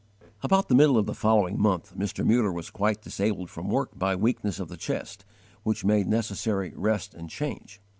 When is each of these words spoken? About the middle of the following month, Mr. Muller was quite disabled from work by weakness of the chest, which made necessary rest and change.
About 0.41 0.67
the 0.67 0.73
middle 0.73 0.97
of 0.97 1.05
the 1.05 1.13
following 1.13 1.59
month, 1.61 1.93
Mr. 1.95 2.25
Muller 2.25 2.51
was 2.51 2.71
quite 2.71 3.03
disabled 3.03 3.51
from 3.51 3.69
work 3.69 3.99
by 3.99 4.15
weakness 4.15 4.59
of 4.59 4.67
the 4.67 4.75
chest, 4.75 5.25
which 5.61 5.85
made 5.85 6.07
necessary 6.07 6.73
rest 6.75 7.13
and 7.13 7.29
change. 7.29 7.79